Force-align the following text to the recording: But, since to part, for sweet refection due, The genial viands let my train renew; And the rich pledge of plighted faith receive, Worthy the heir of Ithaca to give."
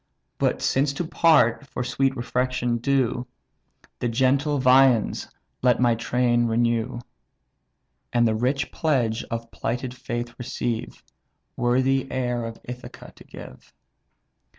But, 0.39 0.63
since 0.63 0.93
to 0.93 1.05
part, 1.05 1.67
for 1.67 1.83
sweet 1.83 2.15
refection 2.17 2.77
due, 2.77 3.27
The 3.99 4.09
genial 4.09 4.57
viands 4.57 5.29
let 5.61 5.79
my 5.79 5.93
train 5.93 6.47
renew; 6.47 7.01
And 8.11 8.27
the 8.27 8.33
rich 8.33 8.71
pledge 8.71 9.23
of 9.25 9.51
plighted 9.51 9.93
faith 9.93 10.33
receive, 10.39 11.03
Worthy 11.55 12.01
the 12.05 12.11
heir 12.13 12.45
of 12.45 12.59
Ithaca 12.63 13.13
to 13.17 13.23
give." 13.23 13.75